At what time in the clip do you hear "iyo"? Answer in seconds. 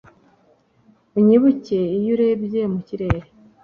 1.97-2.09